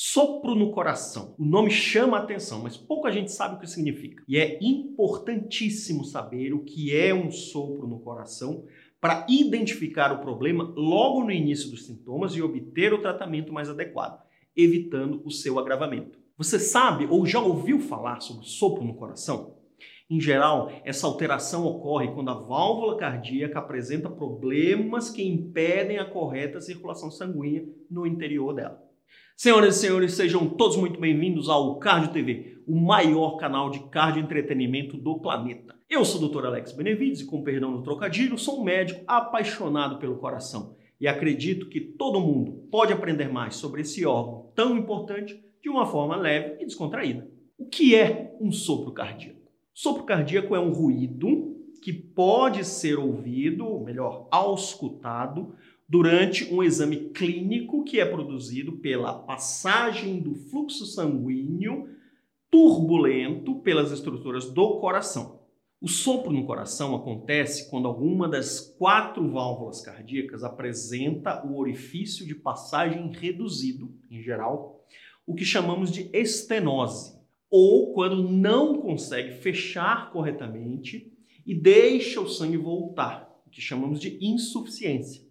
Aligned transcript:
Sopro 0.00 0.54
no 0.54 0.70
coração. 0.70 1.34
O 1.36 1.44
nome 1.44 1.72
chama 1.72 2.18
a 2.18 2.20
atenção, 2.20 2.62
mas 2.62 2.76
pouca 2.76 3.10
gente 3.10 3.32
sabe 3.32 3.56
o 3.56 3.58
que 3.58 3.66
significa. 3.66 4.22
E 4.28 4.38
é 4.38 4.56
importantíssimo 4.62 6.04
saber 6.04 6.54
o 6.54 6.62
que 6.62 6.96
é 6.96 7.12
um 7.12 7.32
sopro 7.32 7.88
no 7.88 7.98
coração 7.98 8.64
para 9.00 9.26
identificar 9.28 10.12
o 10.12 10.20
problema 10.20 10.72
logo 10.76 11.24
no 11.24 11.32
início 11.32 11.68
dos 11.68 11.84
sintomas 11.84 12.32
e 12.36 12.40
obter 12.40 12.94
o 12.94 13.02
tratamento 13.02 13.52
mais 13.52 13.68
adequado, 13.68 14.22
evitando 14.56 15.20
o 15.24 15.32
seu 15.32 15.58
agravamento. 15.58 16.16
Você 16.36 16.60
sabe 16.60 17.08
ou 17.10 17.26
já 17.26 17.40
ouviu 17.40 17.80
falar 17.80 18.20
sobre 18.20 18.46
sopro 18.46 18.84
no 18.84 18.94
coração? 18.94 19.56
Em 20.08 20.20
geral, 20.20 20.70
essa 20.84 21.08
alteração 21.08 21.66
ocorre 21.66 22.14
quando 22.14 22.30
a 22.30 22.38
válvula 22.38 22.96
cardíaca 22.96 23.58
apresenta 23.58 24.08
problemas 24.08 25.10
que 25.10 25.26
impedem 25.26 25.98
a 25.98 26.08
correta 26.08 26.60
circulação 26.60 27.10
sanguínea 27.10 27.66
no 27.90 28.06
interior 28.06 28.54
dela. 28.54 28.87
Senhoras 29.40 29.76
e 29.76 29.80
senhores, 29.82 30.14
sejam 30.14 30.48
todos 30.48 30.76
muito 30.76 30.98
bem-vindos 30.98 31.48
ao 31.48 31.78
Cardio 31.78 32.12
TV, 32.12 32.58
o 32.66 32.74
maior 32.74 33.36
canal 33.36 33.70
de 33.70 33.78
cardio 33.88 34.20
entretenimento 34.20 34.96
do 34.96 35.20
planeta. 35.20 35.76
Eu 35.88 36.04
sou 36.04 36.20
o 36.20 36.28
Dr. 36.28 36.46
Alex 36.46 36.72
Benevides 36.72 37.20
e, 37.20 37.24
com 37.24 37.44
perdão 37.44 37.70
do 37.70 37.84
trocadilho, 37.84 38.36
sou 38.36 38.60
um 38.60 38.64
médico 38.64 39.00
apaixonado 39.06 40.00
pelo 40.00 40.18
coração 40.18 40.74
e 41.00 41.06
acredito 41.06 41.68
que 41.68 41.80
todo 41.80 42.18
mundo 42.18 42.66
pode 42.68 42.92
aprender 42.92 43.28
mais 43.28 43.54
sobre 43.54 43.82
esse 43.82 44.04
órgão 44.04 44.50
tão 44.56 44.76
importante 44.76 45.40
de 45.62 45.68
uma 45.68 45.86
forma 45.86 46.16
leve 46.16 46.60
e 46.60 46.66
descontraída. 46.66 47.30
O 47.56 47.66
que 47.66 47.94
é 47.94 48.36
um 48.40 48.50
sopro 48.50 48.90
cardíaco? 48.90 49.38
Sopro 49.72 50.02
cardíaco 50.02 50.56
é 50.56 50.58
um 50.58 50.72
ruído 50.72 51.54
que 51.80 51.92
pode 51.92 52.64
ser 52.64 52.98
ouvido, 52.98 53.64
ou 53.64 53.84
melhor, 53.84 54.26
auscultado, 54.32 55.54
durante 55.88 56.52
um 56.52 56.62
exame 56.62 57.10
clínico 57.10 57.82
que 57.82 57.98
é 57.98 58.04
produzido 58.04 58.72
pela 58.72 59.14
passagem 59.14 60.20
do 60.20 60.34
fluxo 60.34 60.84
sanguíneo 60.84 61.88
turbulento 62.50 63.56
pelas 63.60 63.90
estruturas 63.90 64.50
do 64.50 64.78
coração. 64.80 65.38
O 65.80 65.86
sopro 65.86 66.32
no 66.32 66.44
coração 66.44 66.94
acontece 66.96 67.70
quando 67.70 67.86
alguma 67.86 68.28
das 68.28 68.60
quatro 68.60 69.30
válvulas 69.30 69.80
cardíacas 69.80 70.42
apresenta 70.42 71.46
o 71.46 71.56
orifício 71.56 72.26
de 72.26 72.34
passagem 72.34 73.12
reduzido, 73.12 73.94
em 74.10 74.20
geral, 74.20 74.84
o 75.26 75.34
que 75.34 75.44
chamamos 75.44 75.90
de 75.92 76.10
estenose 76.12 77.16
ou 77.50 77.92
quando 77.92 78.28
não 78.28 78.80
consegue 78.80 79.36
fechar 79.40 80.10
corretamente 80.10 81.12
e 81.46 81.54
deixa 81.54 82.20
o 82.20 82.28
sangue 82.28 82.56
voltar, 82.56 83.30
o 83.46 83.50
que 83.50 83.60
chamamos 83.60 84.00
de 84.00 84.18
insuficiência. 84.20 85.27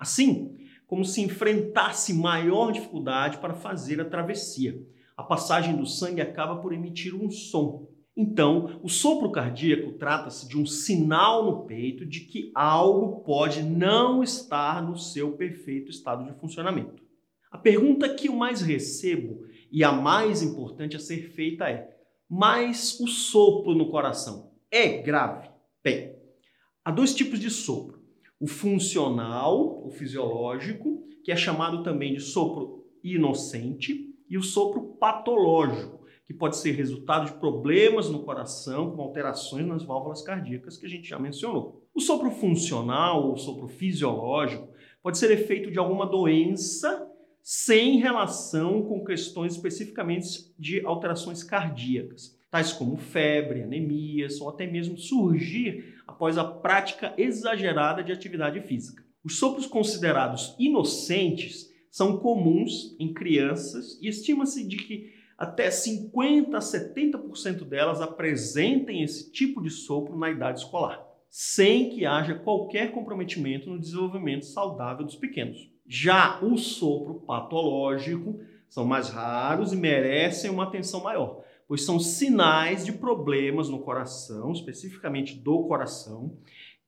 Assim, 0.00 0.56
como 0.86 1.04
se 1.04 1.20
enfrentasse 1.20 2.14
maior 2.14 2.72
dificuldade 2.72 3.36
para 3.36 3.52
fazer 3.52 4.00
a 4.00 4.04
travessia. 4.04 4.82
A 5.14 5.22
passagem 5.22 5.76
do 5.76 5.84
sangue 5.84 6.22
acaba 6.22 6.56
por 6.56 6.72
emitir 6.72 7.14
um 7.14 7.30
som. 7.30 7.86
Então, 8.16 8.80
o 8.82 8.88
sopro 8.88 9.30
cardíaco 9.30 9.92
trata-se 9.92 10.48
de 10.48 10.58
um 10.58 10.64
sinal 10.64 11.44
no 11.44 11.66
peito 11.66 12.06
de 12.06 12.20
que 12.20 12.50
algo 12.54 13.22
pode 13.22 13.62
não 13.62 14.22
estar 14.22 14.82
no 14.82 14.96
seu 14.96 15.32
perfeito 15.32 15.90
estado 15.90 16.24
de 16.24 16.38
funcionamento. 16.40 17.02
A 17.50 17.58
pergunta 17.58 18.14
que 18.14 18.28
eu 18.28 18.34
mais 18.34 18.62
recebo 18.62 19.44
e 19.70 19.84
a 19.84 19.92
mais 19.92 20.42
importante 20.42 20.96
a 20.96 21.00
ser 21.00 21.30
feita 21.34 21.68
é: 21.68 21.94
mas 22.28 22.98
o 23.00 23.06
sopro 23.06 23.74
no 23.74 23.90
coração 23.90 24.52
é 24.70 25.02
grave? 25.02 25.50
Bem, 25.84 26.16
há 26.84 26.90
dois 26.90 27.14
tipos 27.14 27.38
de 27.38 27.50
sopro: 27.50 27.99
o 28.40 28.46
funcional, 28.46 29.86
o 29.86 29.90
fisiológico, 29.90 31.06
que 31.22 31.30
é 31.30 31.36
chamado 31.36 31.82
também 31.82 32.14
de 32.14 32.20
sopro 32.20 32.86
inocente, 33.04 34.08
e 34.28 34.38
o 34.38 34.42
sopro 34.42 34.96
patológico, 34.98 36.00
que 36.24 36.32
pode 36.32 36.56
ser 36.56 36.70
resultado 36.72 37.26
de 37.26 37.38
problemas 37.38 38.08
no 38.08 38.22
coração, 38.22 38.92
com 38.92 39.02
alterações 39.02 39.66
nas 39.66 39.82
válvulas 39.82 40.22
cardíacas 40.22 40.78
que 40.78 40.86
a 40.86 40.88
gente 40.88 41.08
já 41.08 41.18
mencionou. 41.18 41.84
O 41.92 42.00
sopro 42.00 42.30
funcional 42.30 43.28
ou 43.28 43.36
sopro 43.36 43.68
fisiológico 43.68 44.68
pode 45.02 45.18
ser 45.18 45.30
efeito 45.32 45.70
de 45.70 45.78
alguma 45.78 46.06
doença 46.06 47.06
sem 47.42 47.98
relação 47.98 48.82
com 48.82 49.04
questões 49.04 49.54
especificamente 49.54 50.54
de 50.58 50.84
alterações 50.86 51.42
cardíacas, 51.42 52.38
tais 52.50 52.72
como 52.72 52.96
febre, 52.96 53.62
anemias 53.62 54.40
ou 54.40 54.48
até 54.48 54.66
mesmo 54.66 54.98
surgir 54.98 55.94
após 56.06 56.36
a 56.36 56.44
prática 56.44 57.14
exagerada 57.16 58.02
de 58.02 58.12
atividade 58.12 58.60
física. 58.62 59.04
Os 59.22 59.38
sopros 59.38 59.66
considerados 59.66 60.56
inocentes 60.58 61.70
são 61.90 62.18
comuns 62.18 62.96
em 62.98 63.12
crianças 63.12 63.98
e 64.00 64.08
estima-se 64.08 64.66
de 64.66 64.76
que 64.76 65.12
até 65.36 65.70
50 65.70 66.56
a 66.56 66.60
70% 66.60 67.64
delas 67.64 68.00
apresentem 68.00 69.02
esse 69.02 69.32
tipo 69.32 69.62
de 69.62 69.70
sopro 69.70 70.18
na 70.18 70.30
idade 70.30 70.60
escolar, 70.60 71.02
sem 71.30 71.90
que 71.90 72.04
haja 72.04 72.34
qualquer 72.34 72.92
comprometimento 72.92 73.70
no 73.70 73.78
desenvolvimento 73.78 74.44
saudável 74.44 75.04
dos 75.04 75.16
pequenos. 75.16 75.70
Já 75.86 76.38
o 76.42 76.56
sopro 76.58 77.14
patológico 77.26 78.40
são 78.68 78.84
mais 78.84 79.08
raros 79.08 79.72
e 79.72 79.76
merecem 79.76 80.50
uma 80.50 80.64
atenção 80.64 81.02
maior, 81.02 81.42
pois 81.70 81.84
são 81.84 82.00
sinais 82.00 82.84
de 82.84 82.90
problemas 82.90 83.68
no 83.68 83.78
coração, 83.78 84.50
especificamente 84.50 85.36
do 85.36 85.68
coração, 85.68 86.36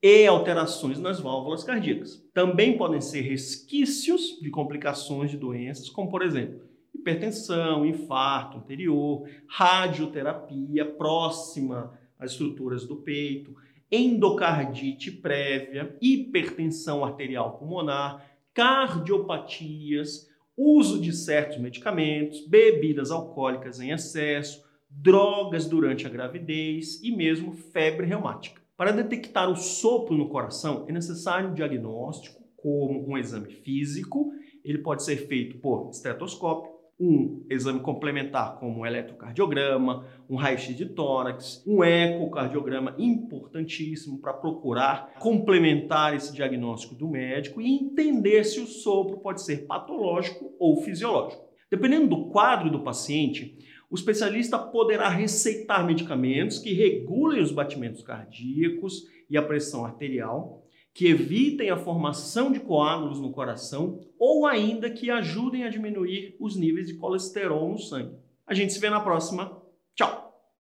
e 0.03 0.27
alterações 0.27 0.99
nas 0.99 1.21
válvulas 1.21 1.63
cardíacas. 1.63 2.21
Também 2.35 2.77
podem 2.77 3.01
ser 3.01 3.21
resquícios 3.21 4.41
de 4.43 4.51
complicações 4.51 5.31
de 5.31 5.37
doenças, 5.37 5.89
como 5.89 6.11
por 6.11 6.21
exemplo, 6.21 6.63
hipertensão, 6.93 7.87
infarto 7.87 8.59
anterior, 8.59 9.25
radioterapia 9.47 10.85
próxima 10.85 11.97
às 12.19 12.33
estruturas 12.33 12.85
do 12.85 12.97
peito, 12.97 13.55
endocardite 13.89 15.13
prévia, 15.13 15.97
hipertensão 16.03 17.05
arterial 17.05 17.57
pulmonar, 17.57 18.37
cardiopatias, 18.53 20.29
uso 20.57 21.01
de 21.01 21.13
certos 21.13 21.59
medicamentos, 21.59 22.45
bebidas 22.49 23.13
alcoólicas 23.13 23.79
em 23.79 23.93
excesso, 23.93 24.72
drogas 24.95 25.67
durante 25.67 26.07
a 26.07 26.11
gravidez 26.11 27.03
e 27.03 27.15
mesmo 27.15 27.53
febre 27.53 28.07
reumática. 28.07 28.61
Para 28.77 28.93
detectar 28.93 29.51
o 29.51 29.57
sopro 29.57 30.17
no 30.17 30.29
coração 30.29 30.85
é 30.89 30.93
necessário 30.93 31.51
um 31.51 31.55
diagnóstico, 31.55 32.43
como 32.57 33.09
um 33.09 33.19
exame 33.19 33.51
físico, 33.51 34.33
ele 34.65 34.79
pode 34.79 35.03
ser 35.03 35.17
feito 35.27 35.59
por 35.59 35.91
estetoscópio, 35.91 36.71
um 36.99 37.45
exame 37.51 37.81
complementar 37.81 38.59
como 38.61 38.81
um 38.81 38.87
eletrocardiograma, 38.87 40.07
um 40.31 40.37
raio-x 40.37 40.77
de 40.77 40.87
tórax, 40.87 41.63
um 41.67 41.83
ecocardiograma 41.83 42.95
importantíssimo 42.97 44.21
para 44.21 44.33
procurar 44.33 45.13
complementar 45.19 46.15
esse 46.15 46.33
diagnóstico 46.33 46.95
do 46.95 47.09
médico 47.09 47.61
e 47.61 47.75
entender 47.75 48.45
se 48.45 48.61
o 48.61 48.67
sopro 48.67 49.19
pode 49.19 49.43
ser 49.43 49.67
patológico 49.67 50.55
ou 50.61 50.81
fisiológico. 50.83 51.43
Dependendo 51.69 52.07
do 52.07 52.27
quadro 52.27 52.71
do 52.71 52.83
paciente, 52.83 53.57
o 53.93 53.95
especialista 53.95 54.59
poderá 54.59 55.11
receitar 55.11 55.87
medicamentos 55.87 56.59
que 56.59 56.73
regulem 56.73 57.43
os 57.43 57.53
batimentos 57.53 58.03
cardíacos 58.03 59.03
e 59.29 59.37
a 59.37 59.43
pressão 59.43 59.85
arterial 59.85 60.67
que 60.95 61.09
evitem 61.09 61.69
a 61.69 61.77
formação 61.77 62.51
de 62.51 62.59
coágulos 62.59 63.21
no 63.21 63.33
coração 63.33 64.01
ou 64.19 64.47
ainda 64.47 64.91
que 64.91 65.11
ajudem 65.11 65.65
a 65.65 65.69
diminuir 65.69 66.37
os 66.41 66.57
níveis 66.57 66.87
de 66.87 66.95
colesterol 66.95 67.71
no 67.71 67.79
sangue. 67.79 68.17
A 68.47 68.55
gente 68.55 68.73
se 68.73 68.81
vê 68.81 68.89
na 68.89 69.01
próxima. 69.01 69.63
Tchau! 69.95 70.22